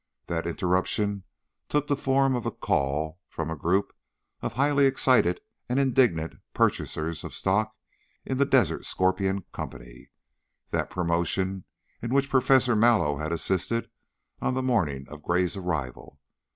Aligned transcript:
That 0.25 0.47
interruption 0.47 1.25
took 1.69 1.85
the 1.85 1.95
form 1.95 2.33
of 2.35 2.47
a 2.47 2.51
call 2.51 3.19
from 3.29 3.51
a 3.51 3.55
group 3.55 3.95
of 4.41 4.53
highly 4.53 4.87
excited 4.87 5.39
and 5.69 5.77
indignant 5.79 6.37
purchasers 6.55 7.23
of 7.23 7.35
stock 7.35 7.75
in 8.25 8.37
the 8.37 8.45
Desert 8.45 8.83
Scorpion 8.83 9.43
Company, 9.51 10.09
that 10.71 10.89
promotion 10.89 11.65
in 12.01 12.15
which 12.15 12.31
Professor 12.31 12.75
Mallow 12.75 13.17
had 13.17 13.31
assisted 13.31 13.91
on 14.41 14.55
the 14.55 14.63
morning 14.63 15.05
of 15.07 15.21
Gray's 15.21 15.55
arrival. 15.55 16.19